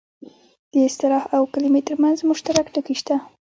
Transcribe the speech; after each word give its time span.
د 0.73 0.75
اصطلاح 0.89 1.23
او 1.35 1.41
کلمې 1.53 1.81
ترمنځ 1.89 2.17
مشترک 2.29 2.65
ټکي 2.73 2.95
شته 3.01 3.15